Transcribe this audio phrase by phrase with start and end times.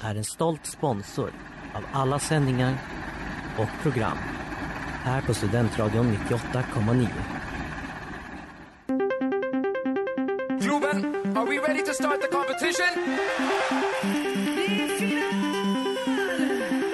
[0.00, 1.32] är en stolt sponsor
[1.74, 2.78] av alla sändningar
[3.58, 4.18] och program
[5.02, 7.08] här på Studentradion 98,9.
[10.60, 13.18] Ruben, are we ready to start the competition?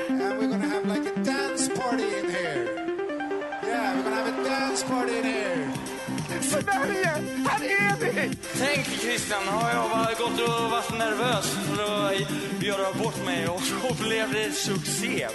[0.09, 2.65] And we're gonna have like a dance party in here.
[3.63, 5.73] Yeah, we're gonna have a dance party in here.
[6.41, 7.36] Sverige!
[8.59, 13.61] Tänk Christian, har jag bara gått och varit nervös för att göra bort mig och
[13.61, 15.29] så blev det succé.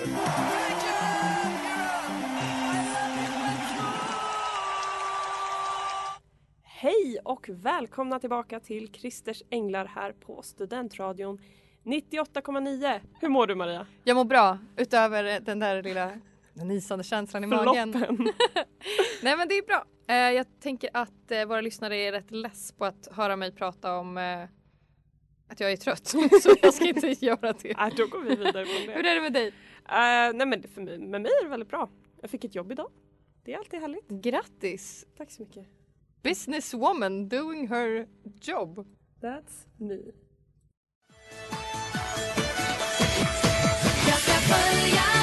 [6.63, 11.39] Hej och välkomna tillbaka till Christers Änglar här på Studentradion
[11.83, 13.00] 98,9.
[13.19, 13.88] Hur mår du Maria?
[14.03, 16.11] Jag mår bra, utöver den där lilla
[16.66, 17.94] nysande känslan i magen.
[17.94, 18.17] Floppen.
[19.22, 19.86] Nej men det är bra.
[20.08, 23.98] Eh, jag tänker att eh, våra lyssnare är rätt less på att höra mig prata
[23.98, 24.44] om eh,
[25.50, 26.08] att jag är trött.
[26.42, 27.72] Så jag ska inte göra det.
[27.72, 28.94] äh, då går vi vidare från det.
[28.94, 29.48] Hur är det med dig?
[29.48, 31.90] Eh, nej men för mig, med mig är det väldigt bra.
[32.22, 32.92] Jag fick ett jobb idag.
[33.44, 34.08] Det är alltid härligt.
[34.08, 35.06] Grattis!
[35.18, 35.68] Tack så mycket.
[36.23, 38.08] Businesswoman doing her
[38.42, 38.88] job.
[39.22, 39.98] That's me.
[44.08, 45.21] Jag ska följa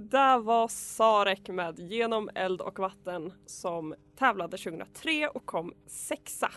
[0.00, 6.50] där var Sarek med Genom eld och vatten som tävlade 2003 och kom sexa.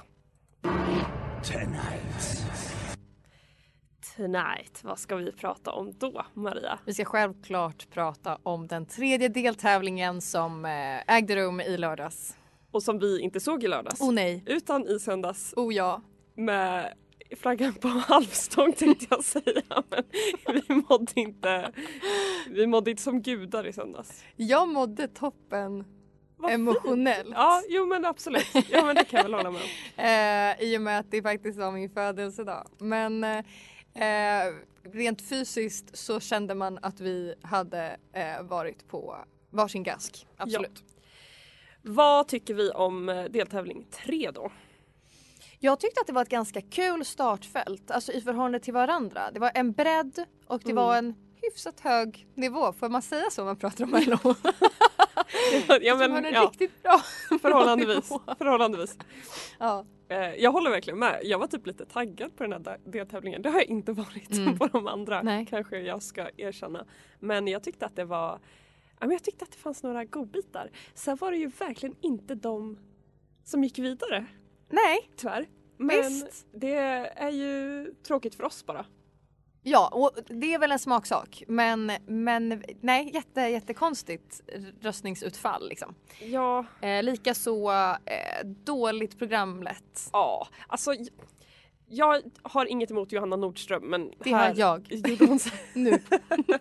[4.16, 6.80] Tonight, vad ska vi prata om då Maria?
[6.86, 12.38] Vi ska självklart prata om den tredje deltävlingen som eh, ägde rum i lördags.
[12.72, 14.02] Och som vi inte såg i lördags.
[14.02, 16.02] Oh nej, Utan i söndags oh ja.
[16.36, 16.94] med
[17.38, 19.84] flaggan på halvstång tänkte jag säga.
[20.46, 21.72] Men vi mådde inte,
[22.50, 24.24] vi mådde inte som gudar i söndags.
[24.36, 25.86] Jag mådde toppen
[26.38, 26.60] Vad fint.
[26.60, 27.30] emotionellt.
[27.34, 28.48] Ja, jo men absolut.
[28.70, 29.68] Ja men det kan jag väl hålla med om.
[30.06, 32.68] Eh, I och med att det faktiskt var min födelsedag.
[32.78, 33.40] Men eh,
[34.84, 39.16] rent fysiskt så kände man att vi hade eh, varit på
[39.50, 40.28] varsin gask.
[40.38, 40.84] Absolut.
[41.82, 44.52] Vad tycker vi om eh, deltävling tre då?
[45.62, 49.32] Jag tyckte att det var ett ganska kul startfält, alltså i förhållande till varandra.
[49.32, 53.42] Det var en bredd och det var en hyfsat hög nivå, får man säga så
[53.42, 54.18] om man pratar om LO?
[55.68, 57.02] ja det var men en ja, riktigt bra
[57.42, 58.10] förhållandevis.
[58.38, 58.98] förhållandevis.
[59.60, 59.86] Ja.
[60.10, 61.20] Eh, jag håller verkligen med.
[61.24, 63.42] Jag var typ lite taggad på den här deltävlingen.
[63.42, 64.58] Det har jag inte varit Mm.
[64.58, 65.22] på de andra.
[65.22, 65.46] Nej.
[65.50, 66.86] Kanske jag ska erkänna.
[67.20, 68.40] Men jag tyckte att det var
[69.00, 70.70] jag tyckte att det fanns några godbitar.
[70.94, 72.78] Sen var det ju verkligen inte de
[73.44, 74.26] som gick vidare.
[74.70, 75.48] Nej, Tyvärr.
[75.78, 76.48] Men Visst.
[76.54, 76.76] det
[77.16, 78.86] är ju tråkigt för oss bara.
[79.64, 81.44] Ja, och det är väl en smaksak.
[81.48, 84.42] Men, men nej, jätte, jättekonstigt
[84.82, 85.96] röstningsutfall liksom.
[86.22, 87.72] Ja, Eh, Likaså
[88.06, 90.10] eh, dåligt programlett.
[90.14, 90.92] ja alltså
[91.92, 96.00] jag har inget emot Johanna Nordström men Det här har jag gjorde hon så- nu.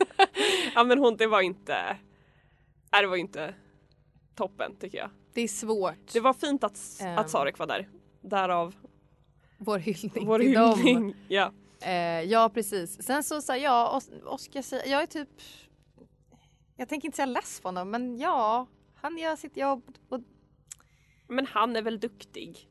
[0.74, 1.96] Ja men hon, det var inte,
[2.92, 3.54] nej, det var inte
[4.34, 5.10] toppen tycker jag.
[5.34, 6.12] Det är svårt.
[6.12, 7.18] Det var fint att, Ehm.
[7.18, 7.88] att Sarek var där.
[8.20, 8.74] Därav
[9.58, 10.80] Vår hyllning vår till dem.
[10.80, 11.16] hyllning.
[11.28, 11.52] Ja.
[11.80, 13.02] Eh, ja, precis.
[13.02, 15.28] Sen så sa jag, Os- Oskar säger, jag är typ,
[16.76, 19.82] jag tänker inte säga less på honom, men ja, han gör sitt jobb.
[20.08, 20.20] Och
[21.28, 22.68] Men han är väl duktig.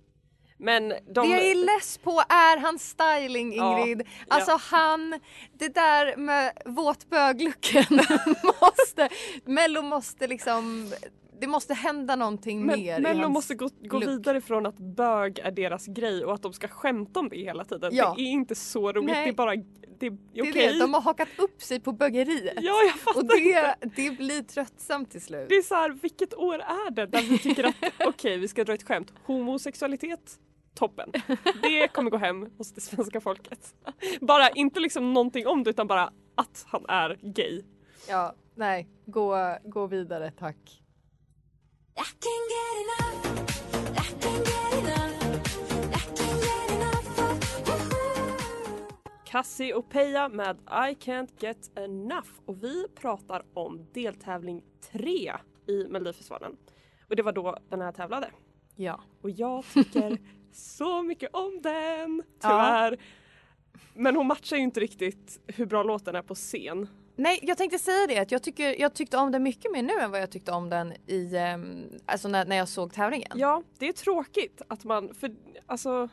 [0.59, 0.95] Men de...
[1.29, 4.07] Det jag är less på är hans styling Ja, Ingrid.
[4.27, 5.19] Alltså han,
[5.53, 7.83] det där med våtböglooken
[8.61, 9.09] måste,
[9.45, 10.91] Mello måste liksom,
[11.41, 15.39] det måste hända någonting men mer Mello hans måste gå, gå vidare från att bög
[15.39, 17.95] är deras grej och att de ska skämta om det hela tiden.
[17.95, 18.13] Ja.
[18.17, 19.09] Det är inte så roligt.
[19.09, 19.23] Nej.
[19.23, 22.57] Det är bara, det Det är det, de har hakat upp sig på bögeriet.
[22.61, 25.49] Ja jag fattar Och det, det blir tröttsamt till slut.
[25.49, 27.75] Det är så här, vilket år är det där vi tycker att
[28.07, 29.13] okej vi ska dra ett skämt.
[29.25, 30.39] Homosexualitet,
[30.75, 31.11] toppen.
[31.61, 33.75] Det kommer gå hem hos det svenska folket.
[34.21, 37.63] Bara inte liksom någonting om det utan bara att han är gay.
[38.09, 38.87] Ja, nej.
[39.05, 40.83] Gå, gå vidare tack.
[49.25, 55.33] Cassie och Peja med I can't get enough och vi pratar om deltävling 3
[55.67, 56.57] i Melodifestivalen.
[57.09, 58.31] Och det var då den här tävlade.
[58.75, 59.01] Ja.
[59.21, 60.17] Och jag tycker
[60.51, 62.97] så mycket om den, tyvärr.
[63.93, 66.87] Men hon matchar ju inte riktigt hur bra låten är på scen.
[67.17, 69.93] Nej, jag tänkte säga det att jag, tycker, jag tyckte om den mycket mer nu
[69.93, 73.31] än vad jag tyckte om den i, ehm, alltså när, när jag såg tävlingen.
[73.35, 75.31] Ja, det är tråkigt att man, för
[75.65, 76.09] alltså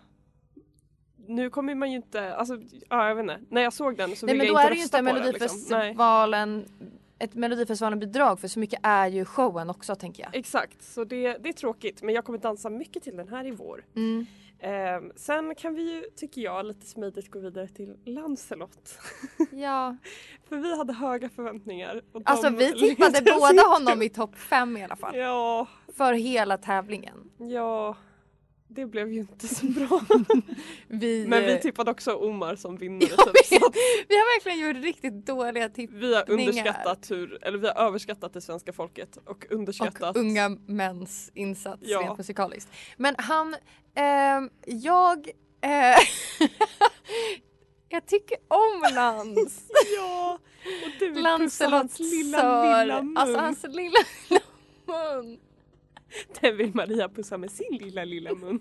[1.27, 2.59] nu kommer man ju inte, alltså
[2.89, 3.41] ja, jag vet inte.
[3.49, 4.99] När jag såg den så Nej ville men jag då inte är det ju rösta
[4.99, 5.33] inte på den.
[5.33, 5.59] Liksom.
[5.71, 5.95] Nej.
[5.95, 6.65] Melodifestivalen,
[7.19, 10.37] ett Melodifestivalen-bidrag för så mycket är ju showen också tänker jag.
[10.37, 13.51] Exakt, så det, det är tråkigt men jag kommer dansa mycket till den här i
[13.51, 13.85] vår.
[13.97, 14.27] Mm.
[14.61, 18.99] Ehm, sen kan vi ju, tycker jag, lite smidigt gå vidare till Lancelot.
[19.53, 19.97] Ja.
[20.49, 22.03] För vi hade höga förväntningar.
[22.25, 25.17] Alltså vi tippade båda honom i topp fem i alla fall.
[25.17, 25.67] Ja,
[25.97, 27.31] För hela tävlingen.
[27.39, 27.97] ja.
[28.75, 30.01] Det blev ju inte så bra.
[30.89, 33.09] Vi, Men vi eh, tippade också Omar som vinnare.
[33.09, 33.17] Typ,
[34.09, 35.93] vi har verkligen gjort riktigt dåliga tips.
[35.93, 36.49] vi har Tippningar.
[36.49, 40.17] underskattat hur, eller vi har överskattat det svenska folket och underskattat.
[40.17, 42.01] Och unga mäns insats Ja.
[42.01, 42.71] rent musikaliskt.
[42.97, 43.57] Men han,
[43.95, 45.29] ehm, jag,
[45.61, 45.99] eh,
[47.89, 49.63] jag tycker om Lans.
[49.97, 50.39] Ja,
[50.85, 53.17] och du vill pussa hans lilla, lilla mun.
[53.17, 53.99] Alltså hans lilla,
[54.29, 54.41] lilla
[54.87, 55.39] mun.
[56.41, 58.61] Den vill Maria pussa med sin lilla, lilla mun.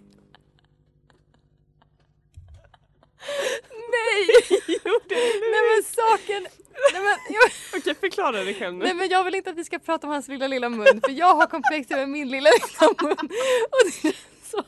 [3.71, 4.27] Nej!
[4.67, 6.47] jo, det Nej men saken,
[6.93, 8.85] nej men, jag, Okej, förklara dig själv nu.
[8.85, 11.11] nej men jag vill inte att vi ska prata om hans lilla lilla mun för
[11.11, 13.29] jag har komplex över min lilla lilla mun.
[13.71, 14.63] Och det känns så.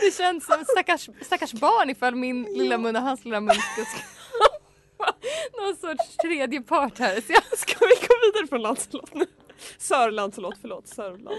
[0.00, 3.84] Det känns som stackars, stackars barn ifall min lilla mun och hans lilla mun ska
[5.56, 7.20] någon sorts tredje part här.
[7.20, 9.26] Så jag, Ska vi gå vidare från Lancelot nu?
[9.78, 10.86] Sir Lancelot, förlåt.
[10.86, 11.38] Sir Lancelot.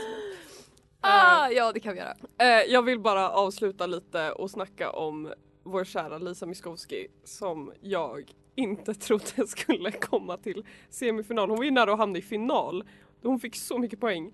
[1.02, 2.16] ah, ja det kan vi göra.
[2.40, 5.34] Eh, jag vill bara avsluta lite och snacka om
[5.64, 11.50] vår kära Lisa Miskovsky som jag inte trodde skulle komma till semifinal.
[11.50, 12.84] Hon var ju nära att hamna i final.
[13.24, 14.32] Hon fick så mycket poäng.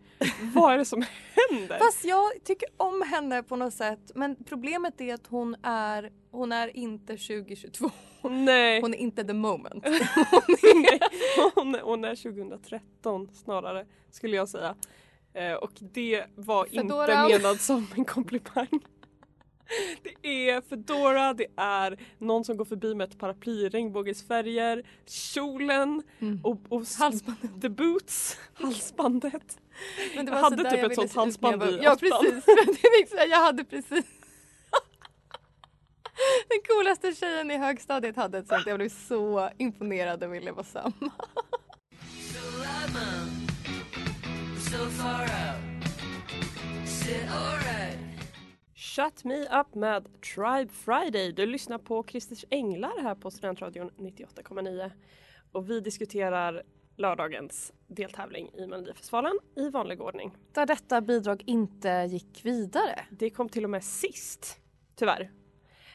[0.55, 1.03] Vad är det som
[1.49, 1.77] händer?
[1.79, 6.51] Fast jag tycker om henne på något sätt men problemet är att hon är, hon
[6.51, 7.91] är inte 2022.
[8.23, 8.81] Nej.
[8.81, 9.85] Hon är inte the moment.
[11.55, 14.75] Hon, är- hon är 2013 snarare skulle jag säga.
[15.33, 17.23] Eh, och det var Fedora.
[17.25, 18.67] inte menat som en komplimang.
[20.21, 26.03] Det är Fedora, det är någon som går förbi med ett paraply i regnbågsfärger, kjolen
[26.43, 27.61] och, och s- Halsbandet.
[27.61, 29.57] the boots, halsbandet.
[30.15, 31.95] Men det Jag var hade så där typ jag ett sånt jag halsband i Ja
[31.99, 32.43] precis,
[33.01, 34.05] exakt, jag hade precis
[36.49, 40.63] Den coolaste tjejen i högstadiet hade ett sånt, jag blev så imponerad och ville vara
[40.63, 41.11] samma.
[48.95, 51.31] Shut me up med Tribe Friday.
[51.31, 54.91] Du lyssnar på Christers Änglar här på Studentradion 98,9.
[55.51, 56.63] Och vi diskuterar
[56.97, 60.37] lördagens deltävling i Melodifestivalen i vanlig ordning.
[60.53, 63.05] Där detta bidrag inte gick vidare.
[63.11, 64.59] Det kom till och med sist,
[64.95, 65.31] tyvärr.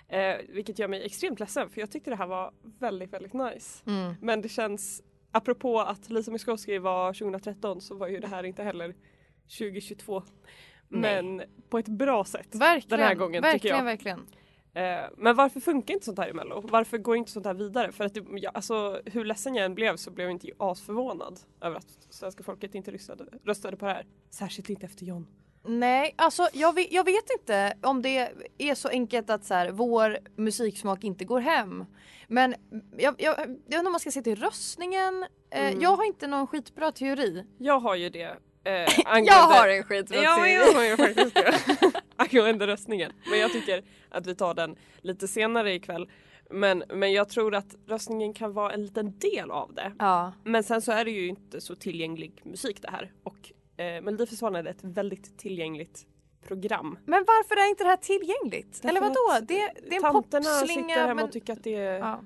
[0.09, 3.83] Eh, vilket gör mig extremt ledsen för jag tyckte det här var väldigt, väldigt nice.
[3.87, 4.15] Mm.
[4.21, 8.63] Men det känns, apropå att Lisa Miskovsky var 2013 så var ju det här inte
[8.63, 8.95] heller
[9.59, 10.23] 2022.
[10.89, 11.23] Nej.
[11.23, 13.85] Men på ett bra sätt Verkligen, den här gången verkligen, tycker jag.
[13.85, 14.27] verkligen.
[14.75, 16.61] Eh, men varför funkar inte sånt här i Mello?
[16.71, 17.93] Varför går inte sånt här vidare?
[17.93, 21.41] För att det, ja, alltså, hur ledsen jag än blev så blev jag inte asförvånad
[21.61, 24.07] över att svenska folket inte röstade, röstade på det här.
[24.31, 25.27] Särskilt inte efter John.
[25.69, 29.71] Nej, alltså jag vet, jag vet inte om det är så enkelt att så här,
[29.71, 31.85] vår musiksmak inte går hem.
[32.29, 32.55] Men
[32.97, 35.25] jag, jag, jag vet inte om man ska se till röstningen.
[35.51, 35.81] Eh, Mm.
[35.81, 37.45] Jag har inte någon skitbra teori.
[37.59, 38.37] Jag har ju det.
[38.67, 41.55] Eh, Jag angående- har en skitbra Ja, men jag har ju faktiskt det.
[42.17, 43.13] Angående röstningen.
[43.31, 46.09] Men jag tycker att vi tar den lite senare ikväll.
[46.51, 49.93] Men, men jag tror att röstningen kan vara en liten del av det.
[49.99, 50.33] Ja.
[50.45, 53.13] Men sen så är det ju inte så tillgänglig musik det här.
[53.23, 53.53] Och
[53.85, 56.07] eh, Melodifestivalen är ett väldigt tillgängligt
[56.49, 56.99] program.
[57.05, 58.83] Men varför är inte det här tillgängligt?
[58.83, 59.47] Därför Eller vadå?
[59.47, 60.89] Det, det är en Tanterna popslinga.
[60.89, 61.25] sitter hemma men...
[61.25, 62.21] och tycker att det är Ja,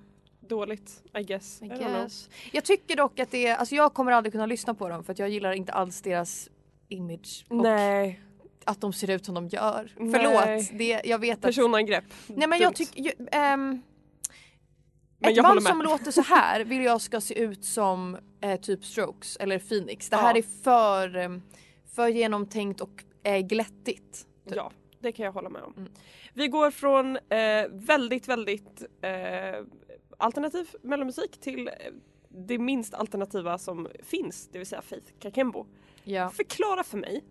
[0.50, 1.62] dåligt, I guess.
[1.62, 2.28] I guess.
[2.52, 5.12] Jag tycker dock att det är, alltså jag kommer aldrig kunna lyssna på dem för
[5.12, 6.48] att jag gillar inte alls deras
[6.88, 7.44] image.
[7.48, 8.20] Och Nej,
[8.64, 9.92] att de ser ut som de gör.
[9.96, 10.12] Nej.
[10.12, 11.42] Förlåt, det, jag vet att...
[11.42, 12.04] personangrepp.
[12.26, 13.12] Nej men jag tycker...
[15.20, 18.84] Men ett band som låter så här vill jag ska se ut som eh, typ
[18.84, 20.08] Strokes eller Phoenix.
[20.08, 20.20] Det Ja.
[20.22, 21.42] här är för, ehm,
[21.94, 24.26] för genomtänkt och eh, glättigt.
[24.48, 24.56] typ.
[24.56, 25.74] Ja, det kan jag hålla med om.
[25.76, 25.92] Mm.
[26.34, 29.64] Vi går från eh, väldigt, väldigt eh,
[30.20, 31.72] alternativ mellomusik till eh,
[32.28, 35.66] det minst alternativa som finns, det vill säga Faith Kakembo.
[36.04, 36.30] Ja.
[36.30, 37.24] Förklara för mig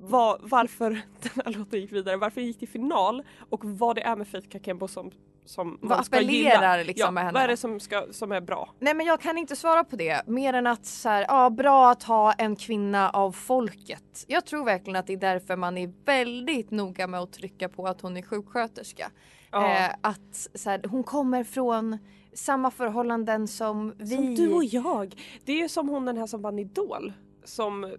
[0.00, 0.90] vad, varför
[1.22, 4.28] den här låten gick vidare, varför den gick till final och vad det är med
[4.28, 5.10] Faith Kakembo som,
[5.44, 6.86] som Vad man ska appellerar gilla.
[6.86, 7.34] liksom ja, med henne?
[7.34, 8.74] Vad är det som, ska, som är bra?
[8.78, 11.90] Nej men jag kan inte svara på det mer än att så här, ja bra
[11.90, 14.24] att ha en kvinna av folket.
[14.26, 17.86] Jag tror verkligen att det är därför man är väldigt noga med att trycka på
[17.86, 19.10] att hon är sjuksköterska.
[19.52, 19.76] Ja.
[19.86, 21.98] Eh, att så här, hon kommer från
[22.32, 24.06] samma förhållanden som vi.
[24.16, 25.14] Som du och jag.
[25.44, 27.12] Det är ju som hon den här som vann Idol.
[27.44, 27.96] Som,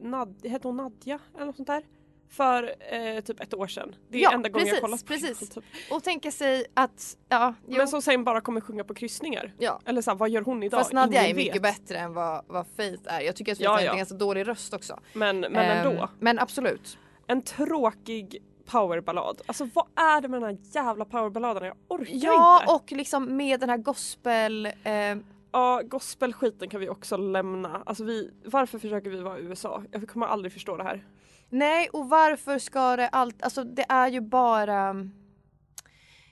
[0.00, 1.82] Nad, hette hon Nadja eller något sånt där?
[2.28, 3.94] För eh, typ ett år sedan.
[4.08, 5.42] Det är Ja, enda gången jag kollat på precis.
[5.42, 5.92] Idol, typ.
[5.92, 7.76] Och tänka sig att, ja, jo.
[7.76, 9.52] Men som sen bara kommer sjunga på kryssningar.
[9.58, 9.80] ja.
[9.84, 10.80] Eller så här, vad gör hon idag?
[10.80, 11.62] Fast Nadja Ingen är mycket vet.
[11.62, 13.20] bättre än vad, vad Faith är.
[13.20, 13.90] Jag tycker att Faith Ja, har ja.
[13.90, 15.00] en ganska dålig röst också.
[15.12, 15.54] Men, men
[15.86, 16.08] ändå.
[16.18, 16.98] Men absolut.
[17.26, 19.40] En tråkig powerballad.
[19.46, 21.64] Alltså vad är det med den här jävla powerballaden?
[21.64, 22.72] Jag orkar Ja inte.
[22.74, 25.16] och liksom med den här gospel eh,
[25.52, 27.82] Ja, gospelskiten kan vi också lämna.
[27.86, 29.82] Alltså vi, varför försöker vi vara i USA?
[29.90, 31.04] Jag kommer aldrig förstå det här.
[31.48, 35.06] Nej och varför ska det allt, alltså det är ju bara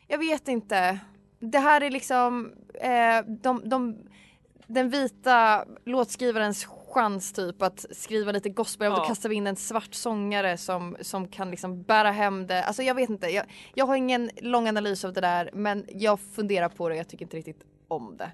[0.08, 0.98] Jag vet inte.
[1.40, 3.96] Det här är liksom eh, de, de,
[4.66, 9.56] den vita låtskrivarens chans typ att skriva lite gospel och då kastar vi in en
[9.56, 12.64] svart sångare som, som kan liksom bära hem det.
[12.64, 16.20] Alltså jag vet inte, jag, jag har ingen lång analys av det där men jag
[16.20, 18.32] funderar på det och jag tycker inte riktigt om det.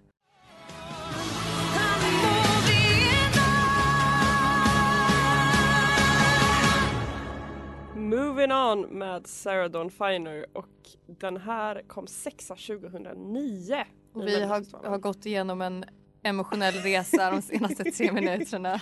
[7.97, 10.67] Moving on med Sarah Dawn Finer och
[11.07, 13.85] den här kom sexa 2009.
[14.13, 15.85] Och i vi har, har gått igenom en
[16.25, 18.81] emotionell resa de senaste tre minuterna.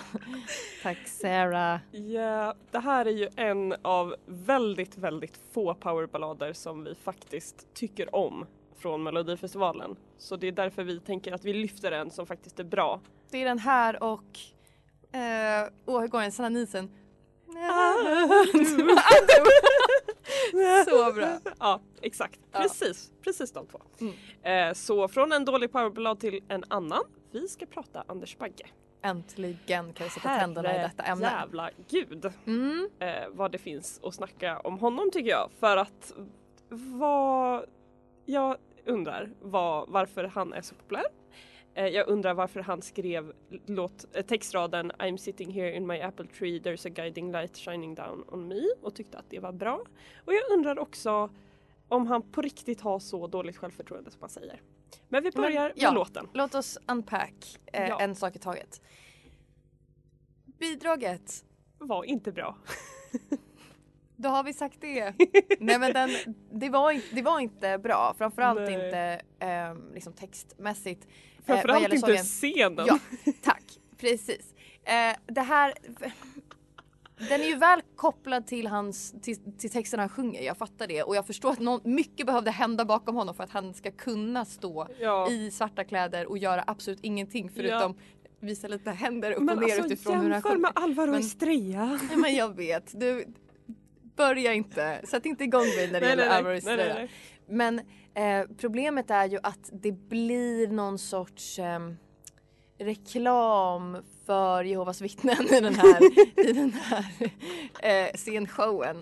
[0.82, 1.80] Tack Sarah.
[1.90, 8.14] Ja, det här är ju en av väldigt, väldigt få powerballader som vi faktiskt tycker
[8.14, 8.46] om
[8.78, 9.96] från Melodifestivalen.
[10.18, 13.00] Så det är därför vi tänker att vi lyfter en som faktiskt är bra.
[13.30, 14.38] Det är den här och...
[15.12, 16.32] Eh, åh, hur går den?
[16.32, 16.90] Sanna Nielsen.
[20.86, 21.38] Så bra.
[21.58, 22.40] Ja, exakt.
[22.52, 22.58] Ja.
[22.58, 23.80] Precis, precis de två.
[24.00, 24.14] Mm.
[24.42, 27.02] Eh, så från en dålig powerballad till en annan.
[27.32, 28.66] Vi ska prata Anders Bagge.
[29.02, 31.24] Äntligen kan vi sätta tänderna i detta ämne.
[31.24, 32.88] jävla gud Mm.
[32.98, 35.50] eh, vad det finns att snacka om honom tycker jag.
[35.60, 36.12] För att
[36.98, 37.64] vad
[38.26, 41.04] jag undrar var, varför han är så populär.
[41.74, 43.32] Eh, jag undrar varför han skrev
[43.66, 47.94] låt, eh, textraden I'm sitting here in my apple tree there's a guiding light shining
[47.94, 49.84] down on me och tyckte att det var bra.
[50.24, 51.30] Och jag undrar också
[51.88, 54.60] om han på riktigt har så dåligt självförtroende som han säger.
[55.08, 55.90] Men vi Men, börjar med ja.
[55.90, 56.28] låten.
[56.32, 58.00] Låt oss unpack eh, Ja.
[58.00, 58.80] en sak i taget.
[60.58, 61.44] Bidraget.
[61.78, 62.56] Var inte bra.
[64.16, 65.14] Då har vi sagt det.
[65.60, 66.10] Nej men den,
[66.52, 68.14] det, var, in- det var inte bra.
[68.18, 68.72] Framförallt Nej.
[68.74, 71.04] inte eh, liksom textmässigt.
[71.04, 72.24] eh, Framförallt gäller inte sången.
[72.24, 72.86] scenen.
[72.88, 72.98] Ja,
[73.42, 73.62] tack.
[73.98, 74.54] Precis.
[74.84, 75.74] Eh, det här...
[77.28, 81.02] Den är ju väl kopplad till, hans, till, till texten han sjunger, jag fattar det.
[81.02, 84.44] Och jag förstår att någon, mycket behövde hända bakom honom för att han ska kunna
[84.44, 85.30] stå Ja.
[85.30, 87.94] i svarta kläder och göra absolut ingenting förutom
[88.40, 90.60] visa lite händer upp Men och ner alltså utifrån hur han jämför sjunger.
[90.62, 91.98] med Alvaro Men- Estrella.
[92.08, 93.24] Nej, men jag vet, du
[94.16, 96.94] börja inte, sätt inte igång mig när det Nej, gäller nej, Alvaro Estrella.
[96.94, 97.10] nej.
[97.48, 97.78] Men
[98.14, 101.96] eh, problemet är ju att det blir någon sorts ehm,
[102.84, 103.96] reklam
[104.26, 106.02] för Jehovas vittnen i den här,
[106.48, 107.04] i den här
[107.82, 108.96] eh, scenshowen.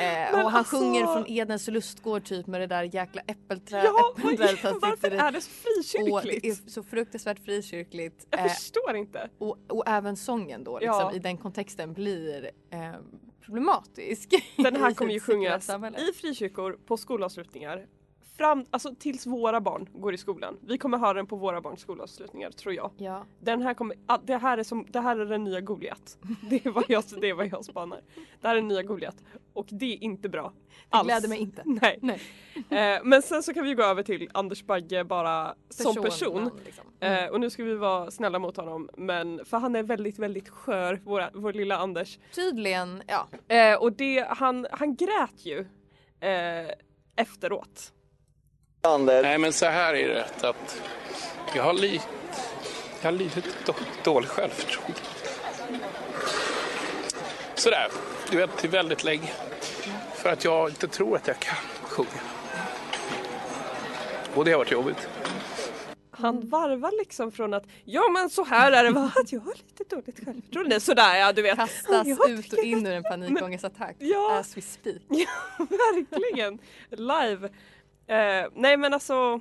[0.00, 4.14] Eh, och han alltså- sjunger från Edens lustgård typ med det där jäkla äppelträ, Ja,
[4.18, 5.50] äppelträdet han varför är det så
[6.00, 6.66] Och det frikyrkligt?
[6.66, 8.26] är så fruktansvärt frikyrkligt.
[8.30, 9.28] Jag Eh, förstår inte.
[9.38, 11.12] och, och även sången då liksom, Ja.
[11.12, 12.92] i den kontexten blir eh,
[13.44, 14.34] problematisk.
[14.56, 17.86] Den här kommer ju sjungas i frikyrkor på skolavslutningar.
[18.36, 20.58] Fram, alltså tills våra barn går i skolan.
[20.66, 22.90] Vi kommer höra den på våra barns skolavslutningar tror jag.
[22.96, 23.24] Ja.
[23.40, 26.18] Den här kommer, ah, det, här är som, det här är den nya Goliat.
[26.50, 28.00] Det är vad jag, det är vad jag spanar.
[28.40, 29.16] Det här är den nya Goliat.
[29.52, 30.52] Och det är inte bra.
[30.68, 31.06] Det alls.
[31.06, 31.62] gläder mig inte.
[31.66, 31.98] Nej.
[32.02, 32.20] Nej.
[32.70, 36.60] Eh, men sen så kan vi gå över till Anders Bagge bara som Personen, person.
[36.64, 36.84] liksom.
[37.00, 40.48] Eh, och nu ska vi vara snälla mot honom men för han är väldigt väldigt
[40.48, 42.18] skör, våra, vår lilla Anders.
[42.34, 43.28] Tydligen, ja.
[43.54, 45.60] Eh, och det, han, han grät ju
[46.20, 46.70] eh,
[47.16, 47.93] efteråt.
[48.88, 50.82] Nej, men så här är det att
[51.54, 52.00] jag har, li,
[53.02, 53.74] jag har lite då,
[54.04, 55.00] dåligt självförtroende.
[57.54, 57.88] Sådär,
[58.30, 59.30] du vet, till väldigt länge.
[60.14, 62.08] För att jag inte tror att jag kan sjunga.
[64.34, 65.08] Och det har varit jobbigt.
[66.10, 69.54] Han varvar liksom från att ja men så här är det va, att jag har
[69.54, 70.80] lite dåligt självförtroende.
[70.80, 71.56] Sådär ja du vet.
[71.56, 74.38] Kastas Jag ut och in ur en panikångestattack Ja.
[74.38, 75.02] as we speak.
[75.08, 75.26] Ja
[75.58, 76.58] verkligen.
[76.90, 77.48] Live.
[78.06, 79.40] Eh, nej men alltså.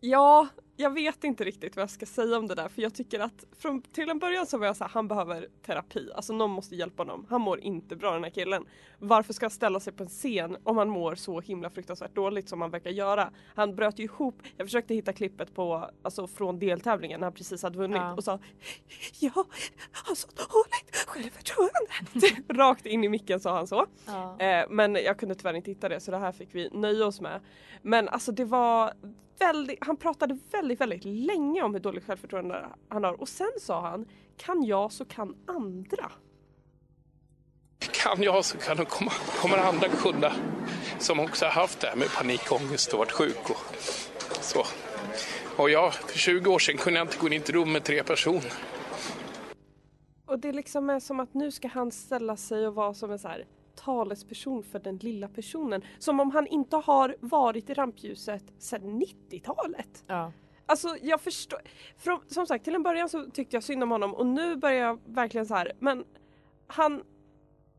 [0.00, 0.48] Ja,
[0.80, 3.44] jag vet inte riktigt vad jag ska säga om det där för jag tycker att
[3.58, 6.10] från, till en början så var jag så här, han behöver terapi.
[6.14, 7.26] Alltså någon måste hjälpa honom.
[7.30, 8.66] Han mår inte bra den här killen.
[8.98, 12.48] Varför ska han ställa sig på en scen om han mår så himla fruktansvärt dåligt
[12.48, 13.30] som han verkar göra?
[13.54, 14.42] Han bröt ju ihop.
[14.56, 18.14] Jag försökte hitta klippet på, alltså från deltävlingen när han precis hade vunnit Ja.
[18.14, 18.38] och sa
[19.20, 19.32] Jag
[19.92, 22.42] har så dåligt självförtroende.
[22.62, 23.86] Rakt in i micken sa han så.
[24.06, 24.38] Ja.
[24.40, 27.20] Eh, men jag kunde tyvärr inte hitta det så det här fick vi nöja oss
[27.20, 27.40] med.
[27.82, 28.92] Men alltså det var
[29.40, 33.80] väldigt, han pratade väldigt, väldigt länge om hur dåligt självförtroende han har och sen sa
[33.80, 34.06] han
[34.36, 36.12] Kan jag så kan andra.
[37.78, 39.10] Kan jag så kan komma,
[39.42, 40.32] kommer andra kunna
[40.98, 43.76] som också har haft det här med panikångest och varit sjuk och
[44.40, 44.64] så.
[45.56, 47.84] Och jag, för 20 år sedan kunde jag inte gå in i ett rum med
[47.84, 48.52] tre personer.
[50.26, 53.18] Och det liksom är som att nu ska han ställa sig och vara som en
[53.18, 53.44] så här
[53.84, 55.82] talesperson för den lilla personen.
[55.98, 60.04] Som om han inte har varit i rampljuset sedan 90-talet.
[60.06, 60.32] Ja.
[60.66, 61.60] Alltså jag förstår.
[61.96, 64.80] Från, som sagt till en början så tyckte jag synd om honom och nu börjar
[64.86, 65.72] jag verkligen så här.
[65.78, 66.04] Men
[66.66, 67.02] han,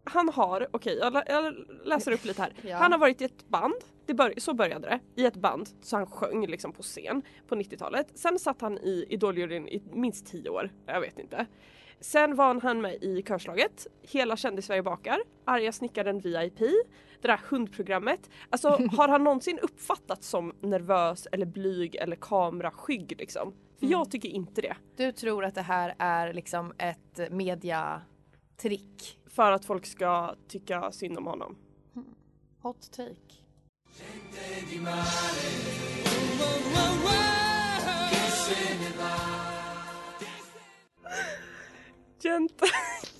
[0.04, 1.56] han har, okej jag, lä- jag
[1.86, 2.54] läser upp lite här.
[2.62, 2.78] Ja.
[2.78, 5.00] Han har varit i ett band, det bör, så började det.
[5.22, 8.08] I ett band, så han sjöng liksom på scen på 90-talet.
[8.16, 11.46] Sen satt han i Idoljuryn i minst 10 år, jag vet inte.
[12.02, 16.60] Sen var han med i Körslaget, Hela kändis-Sverige bakar, Arga snickaren VIP,
[17.22, 18.30] det där hundprogrammet.
[18.50, 23.54] Alltså har han någonsin uppfattats som nervös eller blyg eller kameraskygg liksom?
[23.80, 24.76] För jag tycker inte det.
[24.96, 29.20] Du tror att det här är liksom ett mediatrick?
[29.28, 31.58] För att folk ska tycka synd om honom.
[32.62, 33.42] Hot take.
[42.24, 42.66] Gente...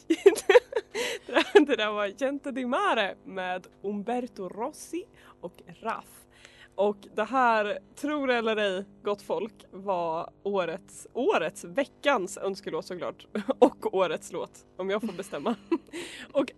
[1.66, 5.06] det, där, var Gente di Mare med Umberto Rossi
[5.42, 6.06] och Raff.
[6.76, 13.28] Och det här, tror eller ej, gott folk, var årets, årets, veckans önskelåt såklart.
[13.60, 15.56] Och årets låt, om jag får bestämma.
[16.32, 16.52] och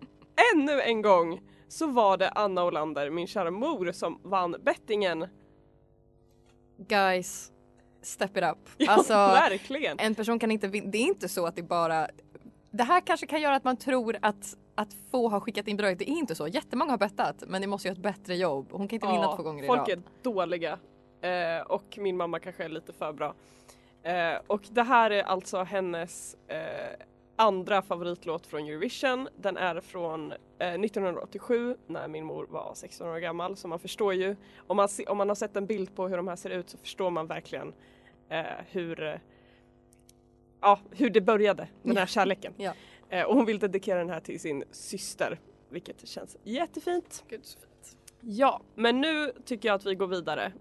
[0.54, 5.26] ännu en gång så var det Anna Olander, min kära mor, som vann bettingen.
[6.88, 7.52] Guys,
[8.02, 8.58] step it up.
[8.76, 9.98] Ja, Alltså, verkligen.
[9.98, 10.90] en person kan inte vinna.
[10.90, 12.08] Det är inte så att det bara...
[12.76, 15.98] Det här kanske kan göra att man tror att, att få har skickat in bidraget.
[15.98, 16.48] Det är inte så.
[16.48, 18.68] Jättemånga har bettat men ni måste göra ett bättre jobb.
[18.70, 19.90] Hon kan inte vinna två gånger i folk rad.
[19.90, 20.78] är dåliga.
[21.20, 23.34] Eh, och min mamma kanske är lite för bra.
[24.02, 26.58] Eh, och det här är alltså hennes eh,
[27.36, 29.28] andra favoritlåt från Eurovision.
[29.36, 34.14] Den är från eh, 1987 när min mor var 16 år gammal så man förstår
[34.14, 34.36] ju.
[34.66, 36.70] Om man, se, om man har sett en bild på hur de här ser ut
[36.70, 37.72] så förstår man verkligen
[38.28, 39.14] eh, hur, eh,
[40.64, 42.54] ja, hur det började, den här kärleken.
[42.56, 42.72] Ja.
[43.08, 47.24] Eh, och hon vill dedikera den här till sin syster vilket känns jättefint.
[47.28, 47.96] Gud så fint.
[48.20, 50.52] Ja, men nu tycker jag att vi går vidare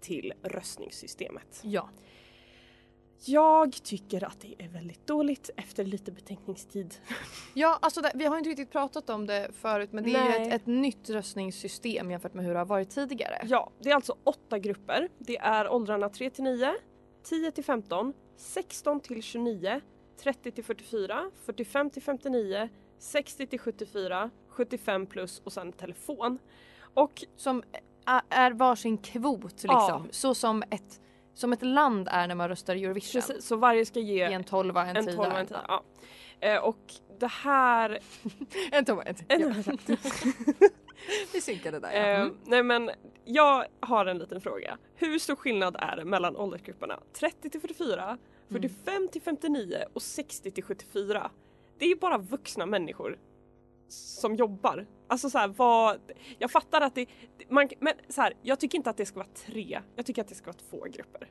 [0.00, 1.60] till röstningssystemet.
[1.62, 1.88] Ja.
[3.24, 6.94] Jag tycker att det är väldigt dåligt efter lite betänkningstid.
[7.54, 10.38] Ja, alltså det, vi har inte riktigt pratat om det förut men det är ju
[10.38, 10.48] Nej.
[10.48, 13.42] ett, ett nytt röstningssystem jämfört med hur det har varit tidigare.
[13.44, 15.08] Ja, det är alltså åtta grupper.
[15.18, 16.74] Det är åldrarna 3 till 9,
[17.22, 19.80] 10 till 15, 16 till 29,
[20.22, 26.38] 30 till 44, 45 till 59, 60 till 74, 75 plus och sen telefon.
[26.94, 27.62] Och Som
[28.30, 29.68] är varsin kvot liksom.
[29.68, 30.04] Ja.
[30.10, 31.00] Så som ett,
[31.34, 33.22] som ett land är när man röstar i Eurovision.
[33.22, 35.16] precis, så varje ska ge en tolva, en, en.
[35.16, 35.58] 12 och en 10.
[35.68, 35.82] Ja.
[36.40, 37.98] Eh, och det här
[38.72, 39.96] En tolva, en Ja.
[41.32, 41.98] Vi synkade där ja.
[41.98, 42.36] Eh, Mm.
[42.44, 42.90] nej men
[43.24, 44.78] jag har en liten fråga.
[44.94, 50.50] Hur stor skillnad är det mellan åldersgrupperna 30 till 44, 45 till 59 och 60
[50.50, 51.30] till 74?
[51.78, 53.18] Det är ju bara vuxna människor
[53.88, 54.86] som jobbar.
[55.08, 56.00] Alltså så här, vad,
[56.38, 57.06] jag fattar att det,
[57.48, 60.28] man, men så här, jag tycker inte att det ska vara tre, jag tycker att
[60.28, 61.28] det ska vara två grupper.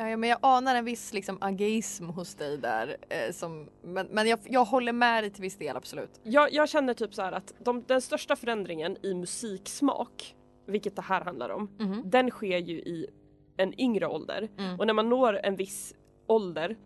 [0.00, 2.96] Ja, men jag anar en viss liksom ageism hos dig där.
[3.08, 6.20] Eh, som, men men jag, jag håller med dig till viss del absolut.
[6.22, 10.34] Jag, jag känner typ så här att de, den största förändringen i musiksmak,
[10.66, 12.02] vilket det här handlar om, Mhm.
[12.04, 13.06] den sker ju i
[13.56, 14.48] en yngre ålder.
[14.58, 14.80] Mm.
[14.80, 15.94] Och när man når en viss
[16.26, 16.76] ålder,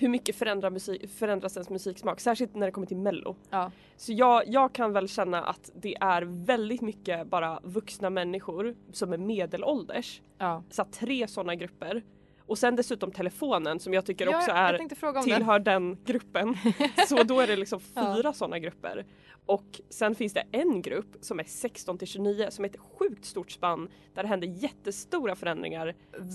[0.00, 2.20] hur mycket förändrar musik, förändras ens musiksmak?
[2.20, 3.36] Särskilt när det kommer till mello.
[3.50, 3.70] Ja.
[3.96, 9.12] Så jag, jag kan väl känna att det är väldigt mycket bara vuxna människor som
[9.12, 10.22] är medelålders.
[10.38, 10.62] Ja.
[10.70, 12.02] Så tre sådana grupper.
[12.48, 15.24] Och sen dessutom telefonen som jag tycker Ja, också jag är om den.
[15.24, 16.56] tillhör den gruppen.
[17.08, 18.14] Så då är det liksom Ja.
[18.16, 19.06] fyra sådana grupper.
[19.46, 23.24] Och sen finns det en grupp som är 16 till 29 som är ett sjukt
[23.24, 25.94] stort spann där det händer jättestora förändringar.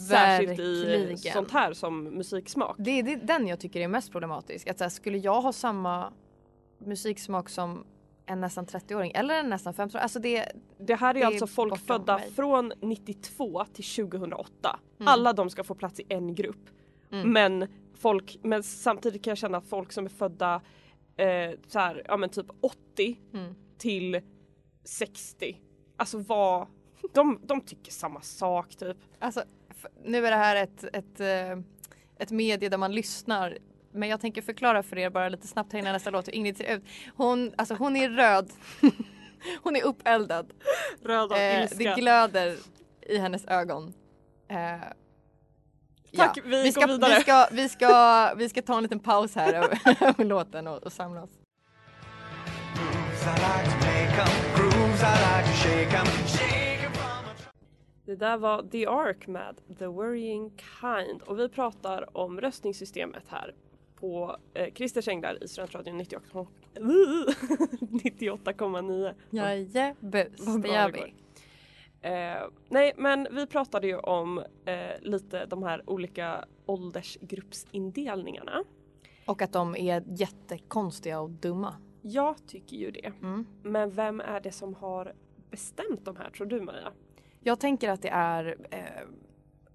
[0.10, 1.34] Särskilt i Verkligen.
[1.34, 2.76] sånt här som musiksmak.
[2.80, 4.67] Det är det, den jag tycker är mest problematisk.
[4.67, 6.13] Att så här, skulle jag ha samma
[6.80, 7.86] musiksmak som
[8.26, 10.02] en nästan 30-åring eller en nästan 50-åring.
[10.04, 12.32] Alltså det, Det här är, Det är alltså folk födda mig.
[12.32, 14.80] från 92 till 2008.
[15.00, 15.08] Mm.
[15.08, 16.70] Alla de ska få plats i en grupp.
[17.12, 17.34] Mm.
[17.34, 20.62] Men, folk, men samtidigt kan jag känna att folk som är födda
[21.18, 23.56] eh, så här, ja, men typ 80 Mm.
[23.78, 24.22] till
[24.84, 25.58] 60.
[25.98, 26.68] Alltså vad,
[27.14, 28.98] de, de tycker samma sak typ.
[29.20, 29.44] Alltså,
[30.04, 31.60] nu är det här ett, ett, eh,
[32.18, 33.58] ett medie där man lyssnar.
[33.93, 36.58] Men jag tänker förklara för er bara lite snabbt här innan nästa låt hur Ingrid
[36.58, 36.84] ser ut.
[37.15, 38.51] Hon, alltså hon är röd.
[39.63, 40.53] hon är uppeldad.
[41.03, 41.77] Röd av Eh, ilska.
[41.77, 42.58] det glöder
[43.01, 43.93] i hennes ögon.
[44.47, 44.58] Eh,
[46.15, 47.15] Tack, vi går ska, vidare.
[47.15, 50.93] Vi ska, vi, ska, vi ska ta en liten paus här över, låten och, och
[50.93, 51.32] samla oss.
[58.06, 60.51] Det där var The Ark med The Worrying
[60.82, 63.53] Kind och vi pratar om röstningssystemet här
[64.04, 69.13] på eh, Christers Änglar i Studentradion 98 98,9.
[69.30, 71.13] Jajebus, det gör det vi.
[72.10, 78.63] Eh, nej men vi pratade ju om eh, lite de här olika åldersgruppsindelningarna.
[79.26, 81.76] Och att de är jättekonstiga och dumma.
[82.02, 83.12] Jag tycker ju det.
[83.22, 83.46] Mm.
[83.62, 85.13] Men vem är det som har
[85.50, 86.92] bestämt de här tror du Maria?
[87.39, 89.08] Jag tänker att det är eh,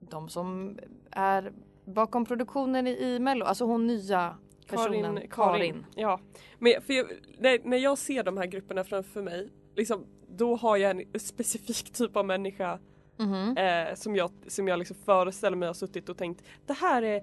[0.01, 0.79] de som
[1.11, 1.53] är
[1.88, 3.44] bakom produktionen i, i Mello.
[3.44, 5.14] Alltså hon nya personen.
[5.14, 5.87] Karin, Karin.
[5.94, 6.20] Ja.
[6.59, 7.07] Men för jag,
[7.38, 11.92] när, när jag ser de här grupperna framför mig, liksom, då har jag en specifik
[11.92, 12.79] typ av människa
[13.20, 13.57] Mhm.
[13.57, 17.22] eh, som jag, som jag liksom föreställer mig har suttit och tänkt det här är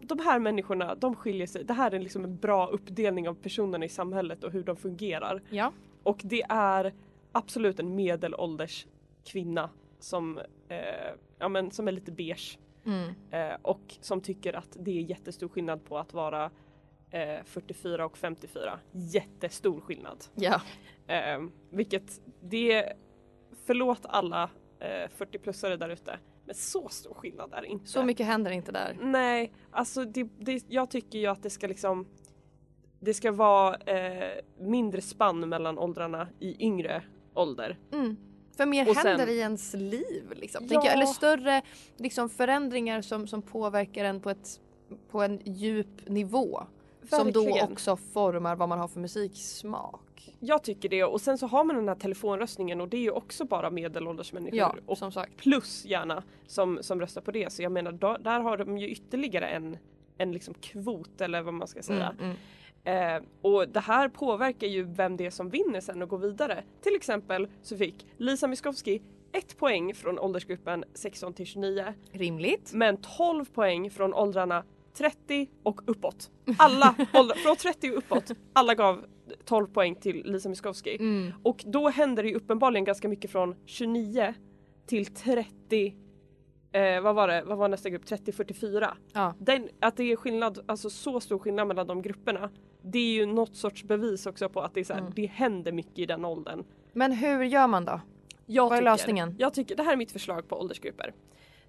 [0.00, 1.64] de här människorna, de skiljer sig.
[1.64, 5.42] Det här är liksom en bra uppdelning av personerna i samhället och hur de fungerar.
[5.50, 5.72] Ja.
[6.02, 6.92] Och det är
[7.32, 8.86] absolut en medelålders
[9.24, 12.58] kvinna som, eh, ja, men, som är lite beige.
[12.86, 13.14] Mm.
[13.30, 16.50] Eh, och som tycker att det är jättestor skillnad på att vara
[17.10, 18.78] eh, 44 och 54.
[18.92, 20.24] Jättestor skillnad.
[20.34, 20.60] Ja.
[21.06, 22.92] Eh, vilket det,
[23.66, 27.86] förlåt alla eh, 40-plussare där ute, men så stor skillnad är det inte.
[27.86, 28.96] Så mycket händer inte där.
[29.00, 32.06] Nej, alltså det, det, jag tycker ju att det ska liksom
[33.00, 37.02] det ska vara eh, mindre spann mellan åldrarna i yngre
[37.34, 37.78] ålder.
[37.92, 38.16] Mm.
[38.56, 40.32] För mer Och sen- händer i ens liv.
[40.36, 40.84] Liksom, Ja.
[40.90, 41.62] Eller större
[41.96, 44.60] liksom, förändringar som, som påverkar en på, ett,
[45.10, 46.62] på en djup nivå.
[47.10, 47.72] Som då Verkligen.
[47.72, 50.34] också formar vad man har för musiksmak.
[50.40, 53.10] Jag tycker det och sen så har man den här telefonröstningen och det är ju
[53.10, 54.58] också bara medelålders människor.
[54.58, 55.36] Ja, och som sagt.
[55.36, 57.52] plus gärna som, som röstar på det.
[57.52, 59.78] Så jag menar då, där har de ju ytterligare en,
[60.18, 62.08] en liksom kvot eller vad man ska säga.
[62.18, 62.36] Mm, mm.
[62.84, 66.64] Eh, och det här påverkar ju vem det är som vinner sen och går vidare.
[66.80, 69.00] Till exempel så fick Lisa Miskovsky
[69.32, 72.70] ett poäng från åldersgruppen 16 till 29 Rimligt.
[72.74, 74.64] men 12 poäng från åldrarna
[74.96, 76.30] 30 och uppåt.
[76.58, 79.04] Alla åldrar, från 30 och uppåt, alla gav
[79.44, 80.96] 12 poäng till Lisa Miskovsky.
[81.00, 81.32] Mm.
[81.42, 84.34] Och då händer det ju uppenbarligen ganska mycket från 29
[84.86, 85.94] till 30
[86.74, 88.04] Eh, vad var det, vad var nästa grupp?
[88.04, 88.88] 30-44.
[89.12, 89.34] Ja.
[89.38, 92.50] Den, att det är skillnad, alltså så stor skillnad mellan de grupperna.
[92.86, 95.12] Det är ju något sorts bevis också på att det, är så här, Mm.
[95.16, 96.64] det händer mycket i den åldern.
[96.92, 98.00] Men hur gör man då?
[98.46, 99.34] Jag Vad är tycker, lösningen?
[99.38, 101.14] Jag tycker, det här är mitt förslag på åldersgrupper.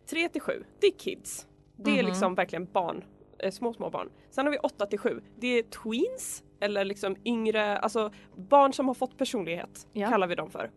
[0.09, 1.47] 3 till 7, det är kids.
[1.75, 2.05] Det är Mhm.
[2.05, 3.03] liksom verkligen barn,
[3.39, 4.09] eh, små små barn.
[4.29, 8.87] Sen har vi 8 till 7, det är tweens eller liksom yngre, alltså barn som
[8.87, 10.09] har fått personlighet Ja.
[10.09, 10.71] kallar vi dem för.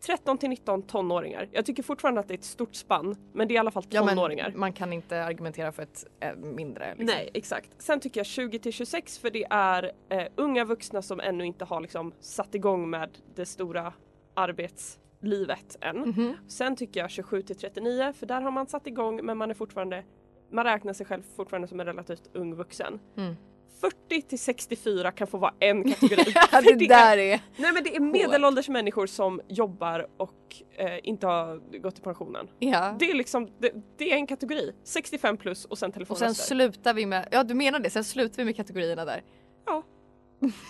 [0.00, 1.48] 13 till 19 tonåringar.
[1.52, 3.84] Jag tycker fortfarande att det är ett stort spann men det är i alla fall
[3.90, 4.50] Ja, tonåringar.
[4.50, 6.88] men man kan inte argumentera för ett äh, mindre.
[6.88, 7.06] Liksom.
[7.06, 7.70] Nej exakt.
[7.78, 11.64] Sen tycker jag 20 till 26 för det är eh, unga vuxna som ännu inte
[11.64, 13.92] har liksom satt igång med det stora
[14.34, 15.96] arbetslivet än.
[15.98, 16.34] Mhm.
[16.48, 19.54] Sen tycker jag 27 till 39 för där har man satt igång men man är
[19.54, 20.04] fortfarande
[20.50, 23.00] man räknar sig själv fortfarande som en relativt ung vuxen.
[23.16, 23.36] Mm.
[23.80, 26.32] 40 till 64 kan få vara en kategori.
[26.34, 27.40] Ja, För det där är...
[27.56, 32.48] Nej men det är medelålders människor som jobbar och eh, inte har gått i pensionen.
[32.58, 32.96] Ja.
[32.98, 34.72] Det är liksom, det, det är en kategori.
[34.84, 36.26] 65 plus och sen Och telefonröster.
[36.26, 39.22] sen slutar vi med, ja du menar det, sen slutar vi med kategorierna där.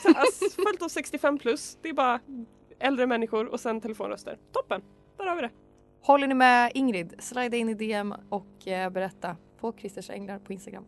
[0.02, 2.20] Så, alltså, följt av 65 plus, det är bara
[2.78, 4.38] äldre människor och sen telefonröster.
[4.52, 4.82] Toppen!
[5.18, 5.50] Där har vi det.
[6.02, 7.14] Håller ni med Ingrid?
[7.18, 10.84] Slida in i DM och eh, berätta på Christers Änglar på Instagram.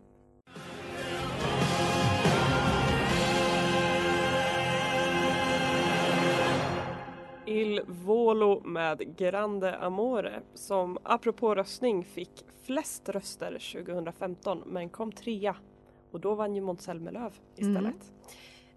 [7.49, 13.51] Il Volo med Grande Amore som apropå röstning fick flest röster
[13.85, 15.57] 2015 men kom trea.
[16.13, 18.13] Och då vann ju Måns Zelmerlöw istället.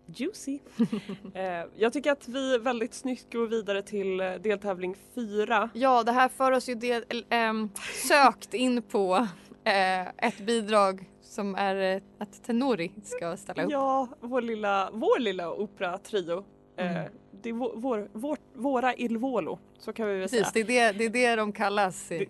[0.06, 0.60] Juicy!
[1.34, 1.44] eh,
[1.76, 5.70] jag tycker att vi väldigt snyggt går vidare till eh, deltävling 4.
[5.74, 7.70] Ja, det här för oss ju del, ehm,
[8.08, 9.28] sökt in på
[9.64, 13.72] eh, ett bidrag som är att Tenori ska ställa upp.
[13.72, 16.44] Ja, vår lilla, vår lilla operatrio
[16.78, 17.12] Mm.
[17.43, 20.65] Det är vår, vår, vår, våra Il Volo, så kan vi väl Precis, säga.
[20.65, 22.12] det är det, det är det de kallas.
[22.12, 22.27] i-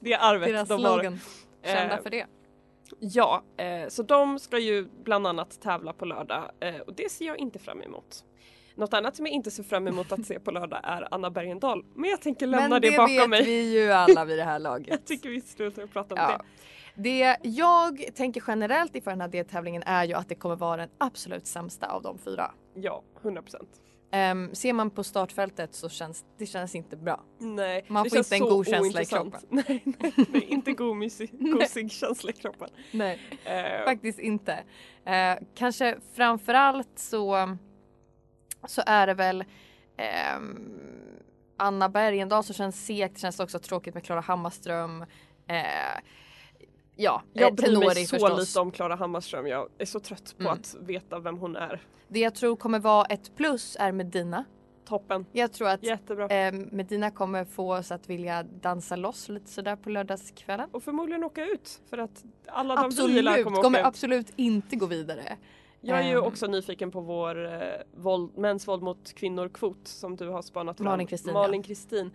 [0.00, 0.92] Det är arvet Deras de har.
[0.94, 1.20] slogan.
[1.64, 2.26] Kända Eh, för det.
[2.98, 7.26] Ja, eh, så de ska ju bland annat tävla på lördag eh, och det ser
[7.26, 8.24] jag inte fram emot.
[8.74, 11.84] Något annat som jag inte ser fram emot att se på lördag är Anna Bergendahl.
[11.94, 13.42] Men jag tänker lämna Men det, det bakom vet mig.
[13.44, 14.88] vi ju alla vid det här laget.
[14.88, 16.40] Jag tycker vi slutar prata om Ja.
[16.94, 20.88] Det jag tänker generellt inför den här deltävlingen är ju att det kommer vara den
[20.98, 22.50] absolut sämsta av de fyra.
[22.82, 23.68] Ja, 100 procent.
[24.32, 27.24] Um, ser man på startfältet så känns det känns inte bra.
[27.38, 29.40] Nej, Man får inte en god känsla i kroppen.
[29.48, 32.68] Nej, nej, nej inte god, mysig, gosig känsla i kroppen.
[32.92, 34.64] Nej, Eh, faktiskt inte.
[35.04, 37.56] Eh, kanske framförallt så,
[38.66, 39.44] så är det väl
[39.96, 40.80] ehm,
[41.56, 43.14] Anna Bergendahl som känns segt.
[43.14, 45.02] Det känns också tråkigt med Klara Hammarström.
[45.46, 46.00] Eh,
[46.98, 48.40] ja, jag eh, bryr mig så förstås.
[48.40, 49.46] lite om Klara Hammarström.
[49.46, 50.52] Jag är så trött på Mm.
[50.52, 51.82] att veta vem hon är.
[52.08, 54.44] Det jag tror kommer vara ett plus är Medina.
[54.88, 55.26] Toppen.
[55.32, 56.28] Jag tror att Jättebra.
[56.28, 60.68] eh, Medina kommer få oss att vilja dansa loss lite sådär på lördagskvällen.
[60.72, 63.86] Och förmodligen åka ut för att alla de Absolut, kommer, kommer åka ut.
[63.86, 65.36] absolut inte gå vidare.
[65.80, 66.24] Jag är ju Ehm.
[66.24, 67.58] också nyfiken på vår eh,
[67.96, 70.84] våld, mäns våld mot kvinnor-kvot som du har spanat fram.
[70.84, 72.10] Malin Kristin, Malin Kristin.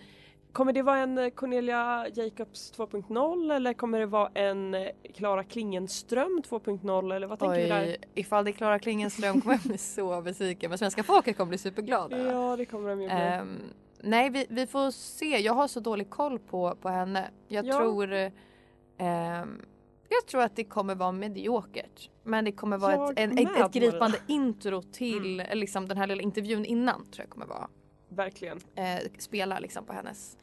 [0.54, 5.44] Kommer det vara en eh, Cornelia Jacobs 2.0 eller kommer det vara en eh, Klara
[5.44, 7.84] Klingenström 2.0 eller vad tänker vi där?
[7.84, 11.50] Oj, ifall det är Klara Klingenström kommer jag bli så besviken men svenska folket kommer
[11.50, 12.18] bli superglada.
[12.18, 13.16] Ja det kommer de ju bli.
[13.18, 13.60] Ehm,
[14.02, 17.30] nej vi, vi får se, jag har så dålig koll på, på henne.
[17.48, 17.78] Jag Ja.
[17.78, 18.13] tror
[18.98, 19.62] ehm,
[20.10, 22.10] jag tror att det kommer vara mediokert.
[22.24, 26.08] Men det kommer vara Jag ett, en, ett, ett gripande intro till liksom, den här
[26.08, 27.68] lilla intervjun innan tror jag kommer vara.
[28.15, 28.60] Verkligen.
[28.76, 30.38] Eh, spela liksom på hennes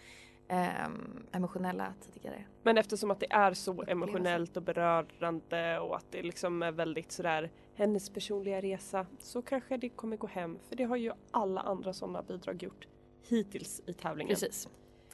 [0.49, 2.45] ehm, emotionella tidigare.
[2.63, 7.13] Men eftersom att det är så emotionellt och berörande och att det liksom är väldigt
[7.13, 11.61] sådär hennes personliga resa så kanske det kommer gå hem för det har ju alla
[11.61, 12.87] andra sådana bidrag gjort
[13.29, 14.29] hittills i tävlingen.
[14.29, 14.69] Precis.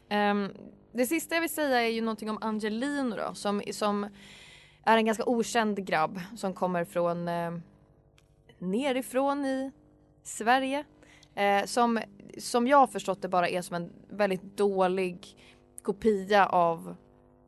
[0.08, 0.48] Ehm,
[0.92, 4.08] det sista jag vill säga är ju någonting om Angelino då som, som
[4.84, 7.58] är en ganska okänd grabb som kommer från eh,
[8.58, 9.72] nerifrån i
[10.22, 10.84] Sverige.
[11.36, 12.00] Eh, som,
[12.38, 15.36] som jag har förstått det bara är som en väldigt dålig
[15.82, 16.96] kopia av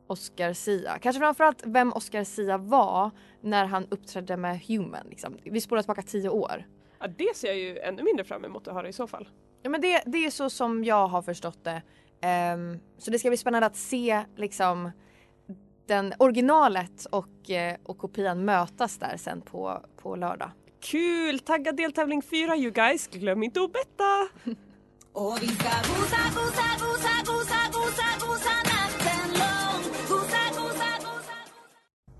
[0.07, 0.99] Oscar Sia.
[0.99, 5.07] Kanske framförallt vem Oscar Sia var när han uppträdde med Human.
[5.09, 5.37] Liksom.
[5.43, 6.67] Vi spolar tillbaka tio år.
[6.99, 9.29] Ja, det ser jag ju ännu mindre fram emot att höra i så fall.
[9.61, 11.81] Ja, men det, det är så som jag har förstått det.
[12.21, 14.91] Ehm, så det ska bli spännande att se liksom
[15.85, 20.51] den originalet och, eh, och kopian mötas där sen på, på lördag.
[20.81, 21.39] Kul!
[21.39, 23.07] Taggad deltävling 4 you guys!
[23.07, 24.27] Glöm inte att betta!
[25.13, 29.83] Och vi ska gosa, gosa, gosa, gosa, gosa, gosa natten lång.
[30.09, 31.33] Gosa, gosa, gosa.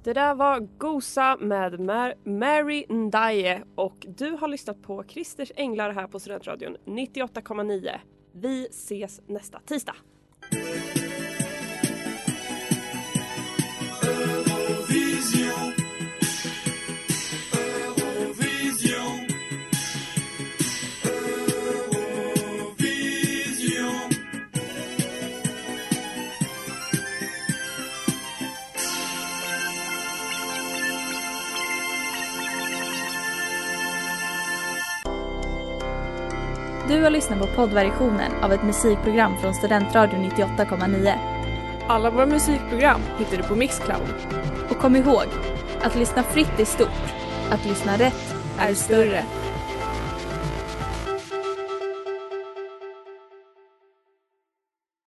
[0.03, 5.93] Det där var Gosa med Mar- Mary Ndaye och du har lyssnat på Christers Änglar
[5.93, 7.89] här på Studentradion 98,9.
[8.33, 9.95] Vi ses nästa tisdag.
[36.99, 41.13] Du har lyssnat på poddversionen av ett musikprogram från Studentradion 98,9.
[41.87, 44.13] Alla våra musikprogram hittar du på Mixcloud.
[44.69, 45.25] Och kom ihåg,
[45.81, 47.13] att lyssna fritt är stort.
[47.51, 49.23] Att lyssna rätt är större.